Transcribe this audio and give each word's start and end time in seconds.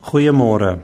Goeiemôre. 0.00 0.78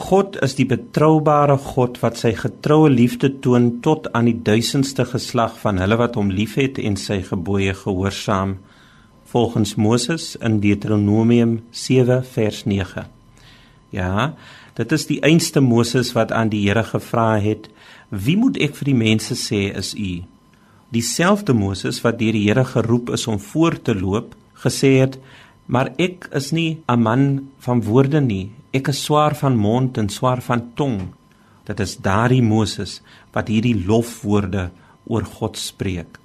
God 0.00 0.38
is 0.40 0.54
die 0.56 0.64
betroubare 0.64 1.58
God 1.60 1.98
wat 2.00 2.16
sy 2.16 2.30
getroue 2.38 2.88
liefde 2.88 3.28
toon 3.44 3.66
tot 3.84 4.08
aan 4.16 4.30
die 4.30 4.38
duisendste 4.46 5.04
geslag 5.10 5.58
van 5.60 5.76
hulle 5.82 5.98
wat 6.00 6.16
hom 6.16 6.30
liefhet 6.32 6.80
en 6.80 6.96
sy 6.96 7.18
gebooie 7.26 7.74
gehoorsaam 7.76 8.56
volgens 9.28 9.74
Moses 9.76 10.30
in 10.40 10.56
Deuteronomium 10.64 11.58
7 11.68 12.22
vers 12.32 12.64
9. 12.64 13.04
Ja, 13.92 14.32
dit 14.80 14.92
is 14.96 15.04
die 15.12 15.20
einste 15.20 15.60
Moses 15.60 16.14
wat 16.16 16.32
aan 16.32 16.48
die 16.48 16.64
Here 16.64 16.84
gevra 16.84 17.36
het: 17.36 17.68
"Wie 18.08 18.40
moet 18.40 18.56
ek 18.56 18.72
vir 18.80 18.94
die 18.94 19.00
mense 19.04 19.36
sê 19.36 19.68
is 19.76 19.92
u?" 19.92 20.24
Dieselfde 20.96 21.52
Moses 21.52 22.00
wat 22.00 22.18
deur 22.18 22.32
die 22.32 22.48
Here 22.48 22.64
geroep 22.64 23.10
is 23.10 23.26
om 23.26 23.38
voor 23.38 23.76
te 23.82 23.94
loop, 23.94 24.32
gesê 24.64 24.96
het: 25.04 25.20
Maar 25.66 25.92
ek 25.98 26.28
is 26.32 26.52
nie 26.52 26.82
'n 26.88 27.02
man 27.02 27.48
van 27.58 27.82
woorde 27.82 28.20
nie. 28.20 28.50
Ek 28.72 28.88
is 28.88 29.04
swaar 29.04 29.34
van 29.34 29.56
mond 29.56 29.98
en 29.98 30.08
swaar 30.08 30.42
van 30.42 30.74
tong. 30.74 31.12
Dit 31.64 31.80
is 31.80 31.96
daardie 31.96 32.42
Moses 32.42 33.00
wat 33.32 33.48
hierdie 33.48 33.86
lofwoorde 33.86 34.70
oor 35.06 35.24
God 35.24 35.56
spreek. 35.56 36.18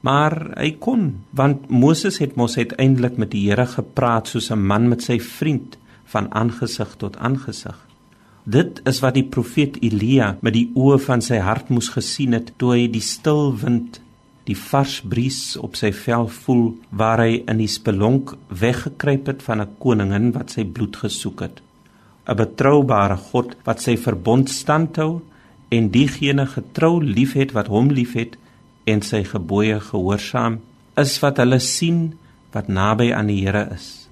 Maar 0.00 0.54
hy 0.56 0.70
kon, 0.78 1.24
want 1.30 1.68
Moses 1.70 2.18
het 2.18 2.36
mos 2.36 2.56
uiteindelik 2.56 3.16
met 3.16 3.30
die 3.30 3.48
Here 3.48 3.66
gepraat 3.66 4.28
soos 4.28 4.50
'n 4.50 4.66
man 4.66 4.88
met 4.88 5.02
sy 5.02 5.18
vriend 5.18 5.76
van 6.04 6.32
aangesig 6.32 6.96
tot 6.96 7.16
aangesig. 7.16 7.76
Dit 8.44 8.80
is 8.84 9.00
wat 9.00 9.14
die 9.14 9.24
profeet 9.24 9.76
Elia 9.82 10.36
met 10.40 10.52
die 10.52 10.70
oë 10.74 10.98
van 10.98 11.20
sy 11.20 11.36
hart 11.36 11.68
moes 11.68 11.88
gesien 11.88 12.32
het 12.32 12.52
toe 12.56 12.72
hy 12.72 12.88
die 12.88 13.04
stil 13.04 13.52
wind 13.56 14.00
die 14.50 14.58
vars 14.58 14.98
bries 15.06 15.40
op 15.62 15.76
sy 15.78 15.92
vel 15.94 16.26
voel 16.42 16.64
waar 16.90 17.22
hy 17.22 17.40
in 17.50 17.60
die 17.62 17.70
spelonk 17.70 18.32
weggekruip 18.62 19.28
het 19.30 19.42
van 19.46 19.60
'n 19.62 19.76
koningin 19.78 20.32
wat 20.34 20.50
sy 20.50 20.64
bloed 20.64 20.96
gesoek 20.96 21.40
het. 21.40 21.60
'n 22.28 22.36
betroubare 22.36 23.16
God 23.16 23.54
wat 23.64 23.80
sy 23.80 23.96
verbond 23.96 24.50
standhou 24.50 25.22
en 25.70 25.90
diegene 25.90 26.46
getrou 26.46 27.00
liefhet 27.02 27.52
wat 27.52 27.68
hom 27.68 27.88
liefhet 27.90 28.36
en 28.86 29.02
sy 29.02 29.22
gebooie 29.24 29.78
gehoorsaam 29.80 30.60
is 30.96 31.20
wat 31.22 31.36
hulle 31.36 31.60
sien 31.60 32.18
wat 32.52 32.68
naby 32.68 33.12
aan 33.12 33.26
die 33.26 33.40
Here 33.44 33.68
is. 33.74 34.08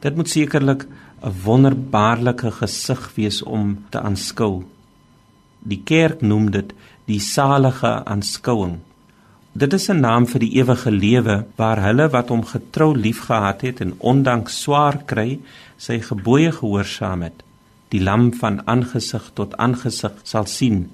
Dit 0.00 0.16
moet 0.16 0.28
sekerlik 0.28 0.86
'n 1.22 1.34
wonderbaarlike 1.44 2.50
gesig 2.50 3.14
wees 3.16 3.42
om 3.42 3.84
te 3.90 4.00
aanskou. 4.00 4.64
Die 5.62 5.82
kerk 5.84 6.22
noem 6.22 6.50
dit 6.50 6.72
die 7.06 7.20
salige 7.20 8.04
aanskouing 8.04 8.78
Dit 9.52 9.72
is 9.72 9.88
'n 9.90 10.00
naam 10.00 10.26
vir 10.26 10.40
die 10.40 10.54
ewige 10.62 10.90
lewe 10.90 11.44
waar 11.56 11.82
hulle 11.82 12.08
wat 12.08 12.28
hom 12.28 12.44
getrou 12.44 12.96
liefgehad 12.96 13.60
het 13.60 13.80
en 13.80 13.94
ondanks 13.98 14.62
swaar 14.62 15.02
kry, 15.04 15.40
sy 15.76 15.98
gebooie 15.98 16.52
gehoorsaam 16.52 17.22
het, 17.22 17.42
die 17.88 18.00
lam 18.00 18.32
van 18.32 18.62
aangesig 18.66 19.30
tot 19.34 19.56
aangesig 19.56 20.12
sal 20.22 20.46
sien, 20.46 20.90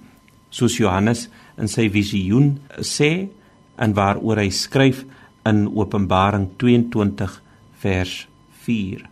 soos 0.50 0.77
Johannes 0.77 1.28
in 1.58 1.68
sy 1.68 1.90
visioen 1.90 2.58
sê 2.80 3.28
en 3.77 3.92
waaroor 3.92 4.36
hy 4.36 4.50
skryf 4.50 5.04
in 5.44 5.68
Openbaring 5.68 6.48
22 6.56 7.42
vers 7.78 8.28
4. 8.64 9.08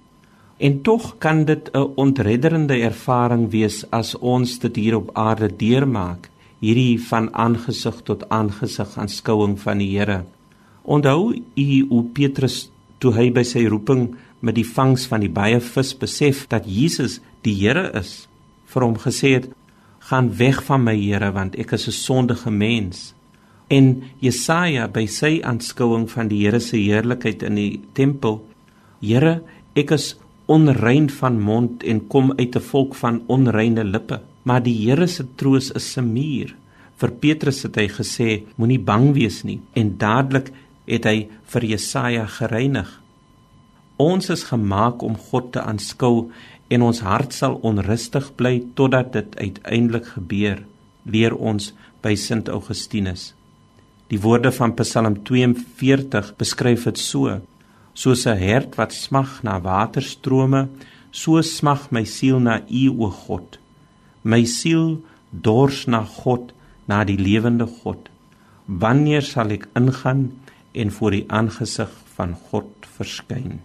En 0.56 0.82
tog 0.82 1.18
kan 1.18 1.44
dit 1.44 1.70
'n 1.72 1.92
ontredderende 1.96 2.80
ervaring 2.80 3.50
wees 3.50 3.84
as 3.90 4.14
ons 4.14 4.58
dit 4.58 4.76
hier 4.76 4.96
op 4.96 5.10
aarde 5.12 5.56
deurmaak 5.56 6.30
hierdie 6.64 6.96
van 7.10 7.28
aangesig 7.36 7.98
tot 8.08 8.24
aangesig 8.32 8.94
aanskouing 9.00 9.58
van 9.60 9.82
die 9.82 9.90
Here. 9.92 10.22
Onthou 10.84 11.34
u 11.36 11.86
hoe 11.90 12.04
Petrus 12.16 12.68
toe 13.00 13.12
hy 13.16 13.28
by 13.36 13.44
sy 13.44 13.66
roeping 13.68 14.14
met 14.44 14.56
die 14.56 14.66
vangs 14.66 15.04
van 15.10 15.24
die 15.24 15.32
baie 15.32 15.60
vis 15.60 15.92
besef 16.00 16.46
dat 16.52 16.68
Jesus 16.68 17.18
die 17.44 17.54
Here 17.58 17.90
is, 18.00 18.26
vir 18.72 18.86
hom 18.86 18.96
gesê 18.96 19.34
het: 19.36 19.50
"Gaan 20.08 20.32
weg 20.38 20.62
van 20.64 20.84
my, 20.84 20.96
Here, 20.96 21.32
want 21.32 21.56
ek 21.56 21.72
is 21.72 21.88
'n 21.88 21.92
sondige 21.92 22.50
mens." 22.50 23.14
En 23.68 24.02
Jesaja 24.20 24.88
by 24.88 25.06
sy 25.06 25.40
aanskouing 25.42 26.08
van 26.10 26.28
die 26.28 26.44
Here 26.44 26.60
se 26.60 26.76
heerlikheid 26.76 27.42
in 27.42 27.54
die 27.54 27.80
tempel: 27.92 28.44
"Here, 29.00 29.42
ek 29.74 29.90
is 29.90 30.16
onrein 30.46 31.10
van 31.10 31.40
mond 31.40 31.82
en 31.82 32.06
kom 32.08 32.32
uit 32.36 32.56
'n 32.56 32.60
volk 32.60 32.94
van 32.94 33.22
onreine 33.26 33.84
lippe." 33.84 34.20
Maar 34.44 34.62
die 34.62 34.76
Here 34.76 35.06
se 35.08 35.24
troos 35.36 35.70
is 35.74 35.86
se 35.92 36.02
muur. 36.02 36.54
Vir 37.00 37.10
Petrus 37.20 37.64
het 37.66 37.76
hy 37.80 37.88
gesê, 37.90 38.28
moenie 38.56 38.78
bang 38.78 39.10
wees 39.16 39.42
nie 39.44 39.60
en 39.74 39.96
dadelik 39.98 40.52
het 40.86 41.08
hy 41.08 41.28
vir 41.52 41.66
Jesaja 41.72 42.26
gereinig. 42.30 42.88
Ons 44.00 44.30
is 44.30 44.44
gemaak 44.50 45.02
om 45.02 45.16
God 45.30 45.52
te 45.54 45.62
aanskou 45.62 46.28
en 46.70 46.82
ons 46.82 47.00
hart 47.06 47.34
sal 47.34 47.56
onrustig 47.66 48.30
bly 48.38 48.60
totdat 48.78 49.12
dit 49.14 49.36
uiteindelik 49.40 50.12
gebeur, 50.16 50.62
leer 51.04 51.34
ons 51.34 51.72
by 52.04 52.14
Sint 52.18 52.50
Augustinus. 52.52 53.32
Die 54.12 54.20
woorde 54.20 54.52
van 54.52 54.74
Psalm 54.76 55.20
42 55.24 56.34
beskryf 56.38 56.84
dit 56.90 56.98
so: 57.00 57.40
Soos 57.94 58.26
'n 58.26 58.36
hert 58.36 58.76
wat 58.76 58.92
smag 58.92 59.42
na 59.42 59.60
waterstrome, 59.60 60.68
so 61.10 61.40
smag 61.42 61.90
my 61.90 62.04
siel 62.04 62.40
na 62.40 62.60
U 62.68 62.90
o 63.06 63.10
God. 63.10 63.58
My 64.24 64.46
siel 64.48 65.02
dors 65.30 65.84
na 65.86 66.00
God, 66.08 66.54
na 66.88 67.04
die 67.04 67.18
lewende 67.20 67.66
God. 67.68 68.08
Wanneer 68.64 69.22
sal 69.22 69.52
ek 69.52 69.68
ingaan 69.76 70.30
en 70.72 70.92
voor 70.96 71.12
die 71.12 71.26
aangesig 71.28 71.92
van 72.16 72.32
God 72.48 72.88
verskyn? 72.96 73.60